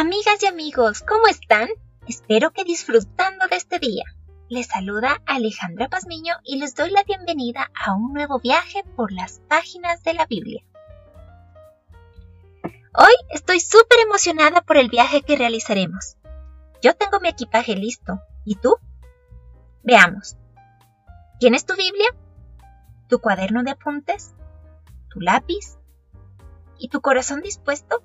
Amigas 0.00 0.42
y 0.42 0.46
amigos, 0.46 1.02
¿cómo 1.06 1.26
están? 1.26 1.68
Espero 2.08 2.52
que 2.52 2.64
disfrutando 2.64 3.46
de 3.48 3.56
este 3.56 3.78
día. 3.78 4.04
Les 4.48 4.66
saluda 4.66 5.20
Alejandra 5.26 5.90
Pazmiño 5.90 6.36
y 6.42 6.56
les 6.56 6.74
doy 6.74 6.90
la 6.90 7.02
bienvenida 7.02 7.70
a 7.74 7.92
un 7.92 8.14
nuevo 8.14 8.38
viaje 8.38 8.82
por 8.96 9.12
las 9.12 9.42
páginas 9.46 10.02
de 10.02 10.14
la 10.14 10.24
Biblia. 10.24 10.64
Hoy 12.94 13.12
estoy 13.28 13.60
súper 13.60 13.98
emocionada 13.98 14.62
por 14.62 14.78
el 14.78 14.88
viaje 14.88 15.20
que 15.20 15.36
realizaremos. 15.36 16.16
Yo 16.80 16.96
tengo 16.96 17.20
mi 17.20 17.28
equipaje 17.28 17.76
listo. 17.76 18.22
¿Y 18.46 18.54
tú? 18.54 18.76
Veamos. 19.82 20.34
¿Tienes 21.38 21.66
tu 21.66 21.76
Biblia? 21.76 22.08
¿Tu 23.06 23.18
cuaderno 23.20 23.64
de 23.64 23.72
apuntes? 23.72 24.32
¿Tu 25.10 25.20
lápiz? 25.20 25.76
¿Y 26.78 26.88
tu 26.88 27.02
corazón 27.02 27.42
dispuesto? 27.42 28.02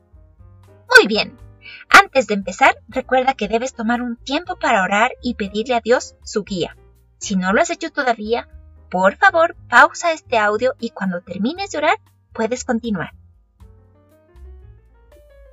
Muy 0.94 1.08
bien. 1.08 1.45
Antes 1.90 2.28
de 2.28 2.34
empezar, 2.34 2.76
recuerda 2.88 3.34
que 3.34 3.48
debes 3.48 3.74
tomar 3.74 4.02
un 4.02 4.18
tiempo 4.18 4.58
para 4.58 4.84
orar 4.84 5.12
y 5.22 5.36
pedirle 5.36 5.76
a 5.76 5.82
Dios 5.82 6.16
su 6.24 6.44
guía. 6.44 6.78
Si 7.18 7.36
no 7.36 7.54
lo 7.54 7.62
has 7.62 7.70
hecho 7.70 7.92
todavía, 7.92 8.48
por 8.90 9.16
favor, 9.18 9.56
pausa 9.70 10.12
este 10.12 10.38
audio 10.38 10.76
y 10.80 10.92
cuando 10.92 11.22
termines 11.22 11.72
de 11.72 11.80
orar, 11.80 11.98
puedes 12.34 12.64
continuar. 12.64 13.12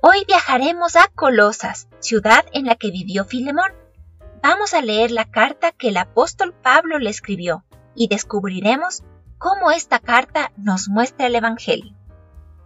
Hoy 0.01 0.25
viajaremos 0.27 0.95
a 0.95 1.07
Colosas, 1.15 1.87
ciudad 1.99 2.45
en 2.51 2.65
la 2.65 2.75
que 2.75 2.91
vivió 2.91 3.25
Filemón. 3.25 3.71
Vamos 4.41 4.73
a 4.73 4.81
leer 4.81 5.11
la 5.11 5.25
carta 5.25 5.71
que 5.71 5.89
el 5.89 5.97
apóstol 5.97 6.53
Pablo 6.53 6.99
le 6.99 7.09
escribió 7.09 7.63
y 7.95 8.07
descubriremos 8.07 9.03
cómo 9.37 9.71
esta 9.71 9.99
carta 9.99 10.51
nos 10.57 10.89
muestra 10.89 11.27
el 11.27 11.35
Evangelio. 11.35 11.95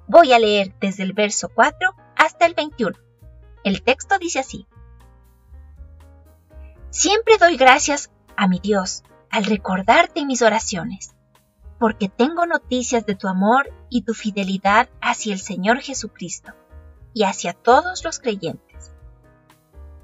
Voy 0.08 0.34
a 0.34 0.40
leer 0.40 0.74
desde 0.80 1.04
el 1.04 1.14
verso 1.14 1.50
4 1.54 1.94
hasta 2.16 2.46
el 2.46 2.56
21. 2.56 2.98
El 3.68 3.82
texto 3.84 4.18
dice 4.18 4.40
así. 4.40 4.66
Siempre 6.90 7.38
doy 7.38 7.58
gracias 7.58 8.10
a 8.38 8.48
mi 8.48 8.62
Dios 8.62 9.04
al 9.30 9.44
recordarte 9.44 10.26
mis 10.26 10.42
oraciones, 10.42 11.14
porque 11.78 12.08
tengo 12.08 12.46
noticias 12.46 13.06
de 13.06 13.16
tu 13.16 13.28
amor 13.28 13.70
y 13.90 14.04
tu 14.04 14.14
fidelidad 14.14 14.88
hacia 15.02 15.34
el 15.34 15.42
Señor 15.42 15.80
Jesucristo 15.80 16.54
y 17.14 17.26
hacia 17.26 17.52
todos 17.52 18.06
los 18.06 18.20
creyentes. 18.20 18.94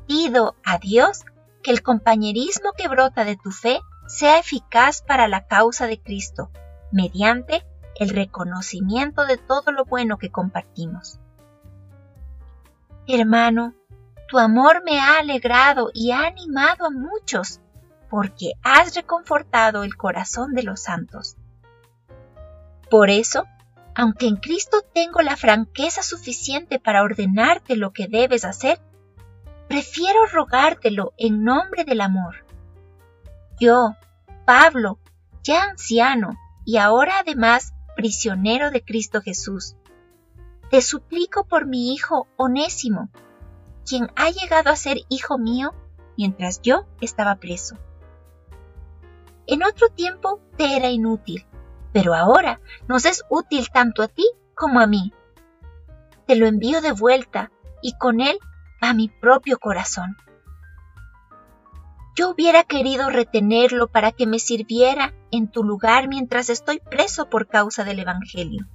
Pido 0.07 0.57
a 0.65 0.77
Dios 0.77 1.21
que 1.61 1.71
el 1.71 1.81
compañerismo 1.83 2.73
que 2.77 2.89
brota 2.89 3.23
de 3.23 3.37
tu 3.37 3.51
fe 3.51 3.79
sea 4.07 4.39
eficaz 4.39 5.01
para 5.01 5.29
la 5.29 5.47
causa 5.47 5.87
de 5.87 6.01
Cristo, 6.01 6.51
mediante 6.91 7.65
el 7.95 8.09
reconocimiento 8.09 9.25
de 9.25 9.37
todo 9.37 9.71
lo 9.71 9.85
bueno 9.85 10.17
que 10.17 10.31
compartimos. 10.31 11.17
Hermano, 13.07 13.73
tu 14.29 14.39
amor 14.39 14.81
me 14.85 14.99
ha 14.99 15.19
alegrado 15.19 15.91
y 15.93 16.11
ha 16.11 16.25
animado 16.25 16.85
a 16.85 16.89
muchos, 16.89 17.59
porque 18.09 18.53
has 18.63 18.95
reconfortado 18.95 19.83
el 19.83 19.97
corazón 19.97 20.53
de 20.53 20.63
los 20.63 20.83
santos. 20.83 21.35
Por 22.89 23.09
eso, 23.09 23.45
aunque 23.95 24.27
en 24.27 24.37
Cristo 24.37 24.83
tengo 24.93 25.21
la 25.21 25.35
franqueza 25.35 26.01
suficiente 26.01 26.79
para 26.79 27.03
ordenarte 27.03 27.75
lo 27.75 27.91
que 27.91 28.07
debes 28.07 28.45
hacer, 28.45 28.79
prefiero 29.67 30.25
rogártelo 30.31 31.13
en 31.17 31.43
nombre 31.43 31.83
del 31.83 32.01
amor. 32.01 32.45
Yo, 33.59 33.95
Pablo, 34.45 34.99
ya 35.43 35.63
anciano 35.63 36.37
y 36.65 36.77
ahora 36.77 37.19
además 37.19 37.73
prisionero 37.95 38.71
de 38.71 38.83
Cristo 38.83 39.21
Jesús, 39.21 39.75
te 40.73 40.81
suplico 40.81 41.43
por 41.43 41.67
mi 41.67 41.93
hijo 41.93 42.25
Onésimo, 42.35 43.11
quien 43.85 44.11
ha 44.15 44.31
llegado 44.31 44.71
a 44.71 44.75
ser 44.75 44.97
hijo 45.07 45.37
mío 45.37 45.71
mientras 46.17 46.63
yo 46.63 46.87
estaba 46.99 47.35
preso. 47.35 47.77
En 49.45 49.61
otro 49.61 49.89
tiempo 49.89 50.41
te 50.57 50.75
era 50.75 50.89
inútil, 50.89 51.45
pero 51.91 52.15
ahora 52.15 52.59
nos 52.87 53.05
es 53.05 53.23
útil 53.29 53.69
tanto 53.71 54.01
a 54.01 54.07
ti 54.07 54.25
como 54.55 54.79
a 54.79 54.87
mí. 54.87 55.13
Te 56.25 56.35
lo 56.35 56.47
envío 56.47 56.81
de 56.81 56.91
vuelta 56.91 57.51
y 57.83 57.95
con 57.95 58.19
él 58.19 58.39
a 58.81 58.95
mi 58.95 59.09
propio 59.09 59.59
corazón. 59.59 60.17
Yo 62.15 62.31
hubiera 62.31 62.63
querido 62.63 63.11
retenerlo 63.11 63.89
para 63.89 64.11
que 64.11 64.25
me 64.25 64.39
sirviera 64.39 65.13
en 65.29 65.51
tu 65.51 65.63
lugar 65.63 66.07
mientras 66.07 66.49
estoy 66.49 66.79
preso 66.79 67.29
por 67.29 67.47
causa 67.47 67.83
del 67.83 67.99
Evangelio. 67.99 68.65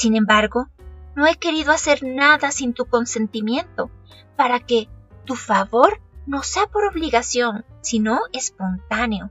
Sin 0.00 0.16
embargo, 0.16 0.70
no 1.14 1.26
he 1.26 1.36
querido 1.36 1.72
hacer 1.72 2.02
nada 2.02 2.52
sin 2.52 2.72
tu 2.72 2.86
consentimiento, 2.86 3.90
para 4.34 4.58
que 4.58 4.88
tu 5.26 5.36
favor 5.36 6.00
no 6.26 6.42
sea 6.42 6.66
por 6.68 6.86
obligación, 6.86 7.66
sino 7.82 8.20
espontáneo. 8.32 9.30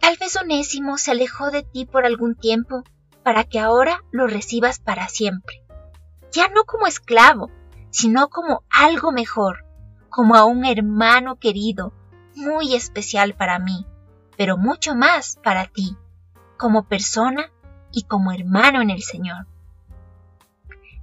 Tal 0.00 0.16
vez 0.18 0.34
Onésimo 0.34 0.98
se 0.98 1.12
alejó 1.12 1.52
de 1.52 1.62
ti 1.62 1.86
por 1.86 2.04
algún 2.04 2.34
tiempo, 2.34 2.82
para 3.22 3.44
que 3.44 3.60
ahora 3.60 4.02
lo 4.10 4.26
recibas 4.26 4.80
para 4.80 5.06
siempre. 5.06 5.62
Ya 6.32 6.48
no 6.48 6.64
como 6.64 6.88
esclavo, 6.88 7.52
sino 7.90 8.26
como 8.26 8.64
algo 8.70 9.12
mejor, 9.12 9.66
como 10.10 10.34
a 10.34 10.44
un 10.44 10.64
hermano 10.64 11.36
querido, 11.36 11.92
muy 12.34 12.74
especial 12.74 13.34
para 13.36 13.60
mí, 13.60 13.86
pero 14.36 14.56
mucho 14.56 14.96
más 14.96 15.38
para 15.44 15.66
ti, 15.66 15.96
como 16.56 16.88
persona 16.88 17.52
y 17.92 18.04
como 18.04 18.32
hermano 18.32 18.80
en 18.82 18.90
el 18.90 19.02
Señor. 19.02 19.46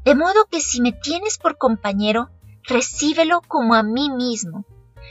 De 0.04 0.16
modo 0.16 0.46
que 0.52 0.62
si 0.62 0.82
me 0.82 0.92
tienes 0.92 1.38
por 1.38 1.58
compañero, 1.58 2.30
recíbelo 2.64 3.42
como 3.42 3.74
a 3.76 3.84
mí 3.84 4.10
mismo. 4.10 4.66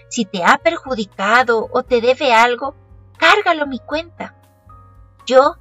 Si 0.09 0.25
te 0.25 0.45
ha 0.45 0.59
perjudicado 0.59 1.69
o 1.73 1.83
te 1.83 2.01
debe 2.01 2.33
algo, 2.33 2.75
cárgalo 3.19 3.67
mi 3.67 3.81
cuenta. 3.81 4.35
Yo, 5.27 5.57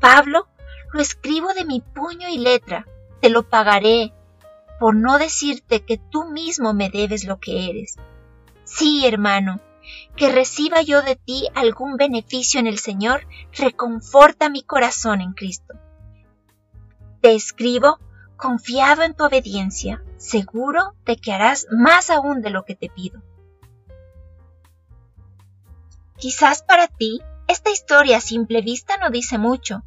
Pablo, 0.00 0.48
lo 0.92 1.00
escribo 1.00 1.54
de 1.54 1.64
mi 1.64 1.80
puño 1.80 2.28
y 2.28 2.38
letra, 2.38 2.86
te 3.20 3.30
lo 3.30 3.48
pagaré, 3.48 4.12
por 4.80 4.96
no 4.96 5.18
decirte 5.18 5.84
que 5.84 5.98
tú 5.98 6.24
mismo 6.24 6.74
me 6.74 6.90
debes 6.90 7.24
lo 7.24 7.38
que 7.38 7.70
eres. 7.70 7.96
Sí, 8.64 9.06
hermano, 9.06 9.60
que 10.16 10.30
reciba 10.30 10.82
yo 10.82 11.02
de 11.02 11.16
ti 11.16 11.48
algún 11.54 11.96
beneficio 11.96 12.60
en 12.60 12.66
el 12.66 12.78
Señor, 12.78 13.26
reconforta 13.52 14.48
mi 14.48 14.62
corazón 14.62 15.20
en 15.20 15.32
Cristo. 15.32 15.74
Te 17.20 17.34
escribo 17.34 17.98
confiado 18.36 19.02
en 19.02 19.14
tu 19.14 19.24
obediencia, 19.24 20.02
seguro 20.16 20.94
de 21.04 21.16
que 21.16 21.32
harás 21.32 21.66
más 21.70 22.10
aún 22.10 22.42
de 22.42 22.50
lo 22.50 22.64
que 22.64 22.74
te 22.74 22.88
pido. 22.88 23.22
Quizás 26.18 26.62
para 26.62 26.88
ti 26.88 27.20
esta 27.48 27.70
historia 27.70 28.18
a 28.18 28.20
simple 28.20 28.62
vista 28.62 28.96
no 28.96 29.10
dice 29.10 29.38
mucho, 29.38 29.82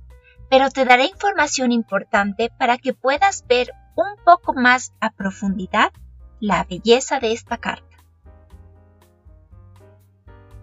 pero 0.49 0.69
te 0.69 0.85
daré 0.85 1.05
información 1.05 1.71
importante 1.71 2.51
para 2.57 2.77
que 2.77 2.93
puedas 2.93 3.45
ver 3.47 3.71
un 3.95 4.23
poco 4.23 4.53
más 4.53 4.93
a 4.99 5.09
profundidad 5.11 5.91
la 6.39 6.63
belleza 6.63 7.19
de 7.19 7.31
esta 7.31 7.57
carta. 7.57 7.94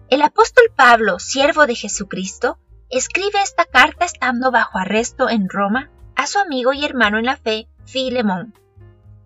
El 0.09 0.21
apóstol 0.21 0.65
Pablo, 0.75 1.17
siervo 1.19 1.65
de 1.65 1.75
Jesucristo, 1.75 2.59
escribe 2.89 3.41
esta 3.41 3.65
carta 3.65 4.05
estando 4.05 4.51
bajo 4.51 4.77
arresto 4.77 5.29
en 5.29 5.49
Roma 5.49 5.89
a 6.15 6.27
su 6.27 6.39
amigo 6.39 6.73
y 6.73 6.85
hermano 6.85 7.17
en 7.17 7.25
la 7.25 7.37
fe, 7.37 7.67
Filemón, 7.85 8.53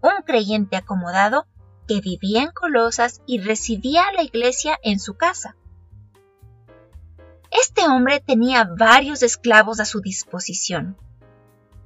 un 0.01 0.23
creyente 0.25 0.77
acomodado 0.77 1.45
que 1.87 1.99
vivía 1.99 2.43
en 2.43 2.51
Colosas 2.51 3.21
y 3.25 3.39
recibía 3.39 4.03
a 4.07 4.13
la 4.13 4.23
iglesia 4.23 4.77
en 4.83 4.99
su 4.99 5.15
casa. 5.15 5.55
Este 7.51 7.87
hombre 7.87 8.19
tenía 8.19 8.63
varios 8.63 9.23
esclavos 9.23 9.79
a 9.79 9.85
su 9.85 10.01
disposición. 10.01 10.97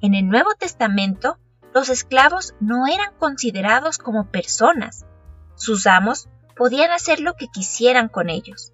En 0.00 0.14
el 0.14 0.28
Nuevo 0.28 0.50
Testamento, 0.58 1.38
los 1.72 1.88
esclavos 1.88 2.54
no 2.60 2.86
eran 2.86 3.14
considerados 3.18 3.98
como 3.98 4.30
personas. 4.30 5.06
Sus 5.54 5.86
amos 5.86 6.28
podían 6.56 6.90
hacer 6.90 7.20
lo 7.20 7.34
que 7.34 7.48
quisieran 7.48 8.08
con 8.08 8.28
ellos. 8.28 8.72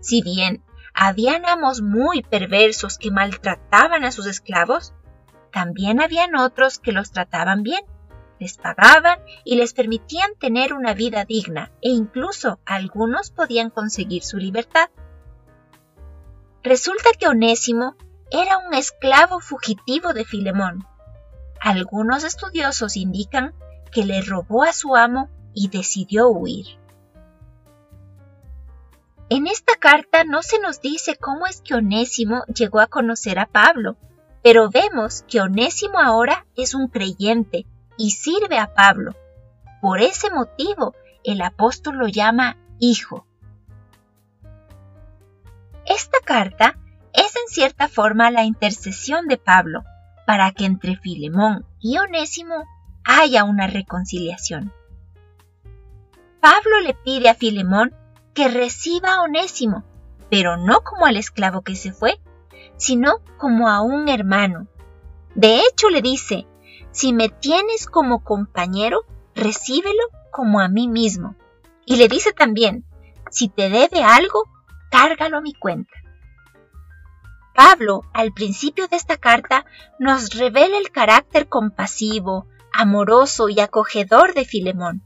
Si 0.00 0.22
bien 0.22 0.62
habían 0.94 1.46
amos 1.46 1.80
muy 1.82 2.22
perversos 2.22 2.98
que 2.98 3.10
maltrataban 3.10 4.04
a 4.04 4.12
sus 4.12 4.26
esclavos, 4.26 4.94
también 5.52 6.00
habían 6.00 6.36
otros 6.36 6.78
que 6.78 6.92
los 6.92 7.10
trataban 7.10 7.62
bien, 7.62 7.84
les 8.38 8.56
pagaban 8.56 9.18
y 9.44 9.56
les 9.56 9.72
permitían 9.74 10.30
tener 10.38 10.72
una 10.72 10.94
vida 10.94 11.24
digna 11.24 11.72
e 11.82 11.90
incluso 11.90 12.60
algunos 12.64 13.30
podían 13.30 13.70
conseguir 13.70 14.22
su 14.22 14.36
libertad. 14.36 14.90
Resulta 16.62 17.10
que 17.18 17.28
Onésimo 17.28 17.96
era 18.30 18.58
un 18.58 18.74
esclavo 18.74 19.40
fugitivo 19.40 20.12
de 20.12 20.24
Filemón. 20.24 20.86
Algunos 21.60 22.24
estudiosos 22.24 22.96
indican 22.96 23.54
que 23.90 24.04
le 24.04 24.22
robó 24.22 24.64
a 24.64 24.72
su 24.72 24.94
amo 24.94 25.30
y 25.54 25.68
decidió 25.68 26.28
huir. 26.28 26.78
En 29.30 29.46
esta 29.46 29.76
carta 29.76 30.24
no 30.24 30.42
se 30.42 30.58
nos 30.58 30.80
dice 30.80 31.16
cómo 31.16 31.46
es 31.46 31.60
que 31.60 31.74
Onésimo 31.74 32.44
llegó 32.46 32.80
a 32.80 32.86
conocer 32.86 33.38
a 33.38 33.46
Pablo, 33.46 33.96
pero 34.42 34.70
vemos 34.70 35.22
que 35.28 35.40
Onésimo 35.40 35.98
ahora 35.98 36.46
es 36.56 36.74
un 36.74 36.88
creyente 36.88 37.66
y 37.98 38.12
sirve 38.12 38.58
a 38.58 38.72
Pablo. 38.72 39.14
Por 39.82 40.00
ese 40.00 40.30
motivo, 40.30 40.94
el 41.24 41.42
apóstol 41.42 41.98
lo 41.98 42.08
llama 42.08 42.56
hijo. 42.78 43.26
Esta 45.84 46.18
carta 46.24 46.78
es 47.12 47.36
en 47.36 47.48
cierta 47.48 47.88
forma 47.88 48.30
la 48.30 48.44
intercesión 48.44 49.26
de 49.26 49.36
Pablo 49.36 49.84
para 50.26 50.52
que 50.52 50.64
entre 50.64 50.96
Filemón 50.96 51.66
y 51.80 51.98
Onésimo 51.98 52.64
haya 53.04 53.44
una 53.44 53.66
reconciliación. 53.66 54.72
Pablo 56.40 56.80
le 56.82 56.94
pide 56.94 57.28
a 57.28 57.34
Filemón 57.34 57.94
que 58.38 58.46
reciba 58.46 59.14
a 59.14 59.22
Onésimo, 59.22 59.82
pero 60.30 60.56
no 60.56 60.82
como 60.82 61.06
al 61.06 61.16
esclavo 61.16 61.62
que 61.62 61.74
se 61.74 61.92
fue, 61.92 62.20
sino 62.76 63.16
como 63.36 63.68
a 63.68 63.80
un 63.80 64.08
hermano. 64.08 64.68
De 65.34 65.58
hecho 65.58 65.90
le 65.90 66.02
dice, 66.02 66.46
si 66.92 67.12
me 67.12 67.30
tienes 67.30 67.86
como 67.86 68.22
compañero, 68.22 69.00
recíbelo 69.34 70.04
como 70.30 70.60
a 70.60 70.68
mí 70.68 70.86
mismo. 70.86 71.34
Y 71.84 71.96
le 71.96 72.06
dice 72.06 72.32
también, 72.32 72.84
si 73.28 73.48
te 73.48 73.70
debe 73.70 74.04
algo, 74.04 74.44
cárgalo 74.88 75.38
a 75.38 75.40
mi 75.40 75.52
cuenta. 75.52 75.94
Pablo, 77.56 78.02
al 78.14 78.32
principio 78.32 78.86
de 78.86 78.94
esta 78.94 79.16
carta, 79.16 79.66
nos 79.98 80.30
revela 80.30 80.78
el 80.78 80.92
carácter 80.92 81.48
compasivo, 81.48 82.46
amoroso 82.72 83.48
y 83.48 83.58
acogedor 83.58 84.32
de 84.32 84.44
Filemón. 84.44 85.02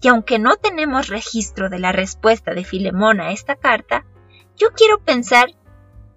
Y 0.00 0.08
aunque 0.08 0.38
no 0.38 0.56
tenemos 0.56 1.08
registro 1.08 1.68
de 1.70 1.78
la 1.78 1.92
respuesta 1.92 2.52
de 2.52 2.64
Filemón 2.64 3.20
a 3.20 3.32
esta 3.32 3.56
carta, 3.56 4.04
yo 4.56 4.72
quiero 4.72 5.00
pensar 5.00 5.54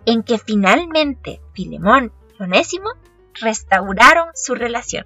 en 0.05 0.23
que 0.23 0.37
finalmente 0.37 1.41
Filemón 1.53 2.13
y 2.37 2.43
Onésimo 2.43 2.89
restauraron 3.33 4.29
su 4.35 4.55
relación. 4.55 5.05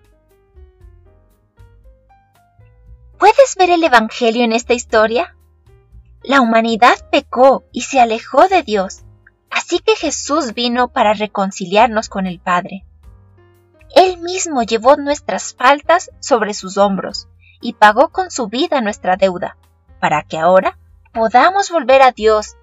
¿Puedes 3.18 3.56
ver 3.58 3.70
el 3.70 3.84
Evangelio 3.84 4.44
en 4.44 4.52
esta 4.52 4.74
historia? 4.74 5.36
La 6.24 6.42
humanidad 6.42 6.96
pecó 7.12 7.64
y 7.72 7.82
se 7.82 8.00
alejó 8.00 8.48
de 8.48 8.64
Dios, 8.64 9.02
así 9.50 9.80
que 9.80 9.96
Jesús 9.96 10.54
vino 10.54 10.90
para 10.90 11.14
reconciliarnos 11.14 12.10
con 12.10 12.28
el 12.28 12.40
Padre. 12.40 12.86
Él 13.96 14.20
mismo 14.20 14.64
llevó 14.64 14.96
nuestras 14.98 15.54
faltas 15.54 16.12
sobre 16.20 16.54
sus 16.54 16.78
hombros 16.78 17.28
y 17.62 17.74
pagó 17.74 18.10
con 18.10 18.32
su 18.32 18.48
vida 18.48 18.82
nuestra 18.82 19.16
deuda, 19.16 19.58
para 20.00 20.24
que 20.24 20.38
ahora 20.38 20.78
podamos 21.14 21.70
volver 21.72 22.02
a 22.02 22.12
Dios 22.12 22.58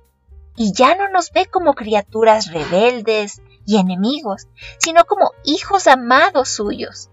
y 0.56 0.72
ya 0.72 0.96
no 0.96 1.08
nos 1.08 1.30
ve 1.32 1.46
como 1.46 1.74
criaturas 1.74 2.52
rebeldes 2.52 3.40
y 3.64 3.78
enemigos, 3.78 4.48
sino 4.78 5.04
como 5.04 5.30
hijos 5.44 5.86
amados 5.86 6.48
suyos. 6.48 7.10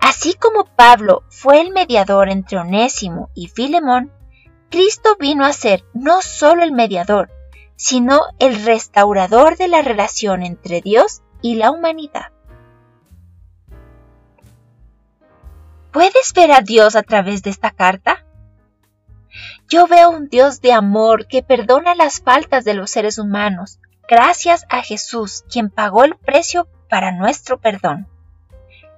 Así 0.00 0.34
como 0.34 0.64
Pablo 0.64 1.22
fue 1.30 1.62
el 1.62 1.72
mediador 1.72 2.28
entre 2.28 2.58
Onésimo 2.58 3.30
y 3.34 3.48
Filemón, 3.48 4.12
Cristo 4.70 5.16
vino 5.18 5.46
a 5.46 5.52
ser 5.54 5.84
no 5.94 6.20
solo 6.20 6.62
el 6.62 6.72
mediador, 6.72 7.30
sino 7.76 8.20
el 8.38 8.64
restaurador 8.64 9.56
de 9.56 9.68
la 9.68 9.80
relación 9.80 10.42
entre 10.42 10.82
Dios 10.82 11.22
y 11.40 11.54
la 11.54 11.70
humanidad. 11.70 12.33
¿Puedes 15.94 16.32
ver 16.32 16.50
a 16.50 16.60
Dios 16.60 16.96
a 16.96 17.04
través 17.04 17.44
de 17.44 17.50
esta 17.50 17.70
carta? 17.70 18.26
Yo 19.68 19.86
veo 19.86 20.10
un 20.10 20.28
Dios 20.28 20.60
de 20.60 20.72
amor 20.72 21.28
que 21.28 21.44
perdona 21.44 21.94
las 21.94 22.20
faltas 22.20 22.64
de 22.64 22.74
los 22.74 22.90
seres 22.90 23.16
humanos, 23.16 23.78
gracias 24.08 24.66
a 24.70 24.82
Jesús, 24.82 25.44
quien 25.48 25.70
pagó 25.70 26.02
el 26.02 26.16
precio 26.16 26.66
para 26.90 27.12
nuestro 27.12 27.60
perdón. 27.60 28.08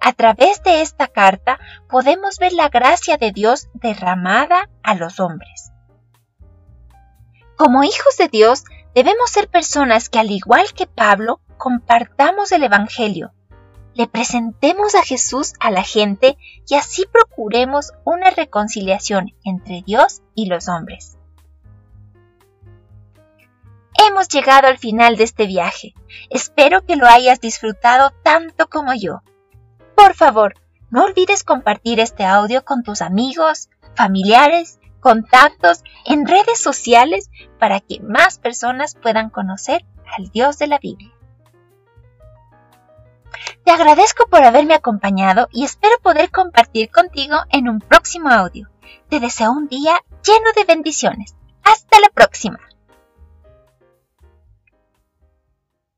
A 0.00 0.14
través 0.14 0.62
de 0.62 0.80
esta 0.80 1.06
carta 1.06 1.58
podemos 1.86 2.38
ver 2.38 2.54
la 2.54 2.70
gracia 2.70 3.18
de 3.18 3.30
Dios 3.30 3.68
derramada 3.74 4.70
a 4.82 4.94
los 4.94 5.20
hombres. 5.20 5.72
Como 7.58 7.84
hijos 7.84 8.16
de 8.16 8.28
Dios, 8.28 8.64
debemos 8.94 9.28
ser 9.28 9.48
personas 9.48 10.08
que, 10.08 10.18
al 10.18 10.30
igual 10.30 10.72
que 10.72 10.86
Pablo, 10.86 11.42
compartamos 11.58 12.52
el 12.52 12.62
Evangelio, 12.62 13.34
le 13.96 14.06
presentemos 14.06 14.94
a 14.94 15.02
Jesús 15.02 15.54
a 15.58 15.70
la 15.70 15.82
gente 15.82 16.36
y 16.68 16.74
así 16.74 17.06
procuremos 17.10 17.92
una 18.04 18.28
reconciliación 18.30 19.32
entre 19.42 19.82
Dios 19.86 20.20
y 20.34 20.46
los 20.46 20.68
hombres. 20.68 21.16
Hemos 24.06 24.28
llegado 24.28 24.68
al 24.68 24.76
final 24.76 25.16
de 25.16 25.24
este 25.24 25.46
viaje. 25.46 25.94
Espero 26.28 26.84
que 26.84 26.96
lo 26.96 27.06
hayas 27.06 27.40
disfrutado 27.40 28.10
tanto 28.22 28.68
como 28.68 28.92
yo. 28.92 29.22
Por 29.94 30.14
favor, 30.14 30.54
no 30.90 31.04
olvides 31.04 31.42
compartir 31.42 31.98
este 31.98 32.26
audio 32.26 32.66
con 32.66 32.82
tus 32.82 33.00
amigos, 33.00 33.70
familiares, 33.94 34.78
contactos 35.00 35.82
en 36.04 36.26
redes 36.26 36.58
sociales 36.58 37.30
para 37.58 37.80
que 37.80 38.00
más 38.00 38.38
personas 38.38 38.94
puedan 38.94 39.30
conocer 39.30 39.86
al 40.18 40.28
Dios 40.28 40.58
de 40.58 40.66
la 40.66 40.78
Biblia. 40.78 41.15
Te 43.66 43.72
agradezco 43.72 44.28
por 44.28 44.44
haberme 44.44 44.74
acompañado 44.74 45.48
y 45.50 45.64
espero 45.64 45.96
poder 46.00 46.30
compartir 46.30 46.88
contigo 46.88 47.34
en 47.50 47.68
un 47.68 47.80
próximo 47.80 48.28
audio. 48.30 48.70
Te 49.08 49.18
deseo 49.18 49.50
un 49.50 49.66
día 49.66 50.04
lleno 50.24 50.52
de 50.54 50.62
bendiciones. 50.62 51.34
Hasta 51.64 51.98
la 51.98 52.06
próxima. 52.14 52.60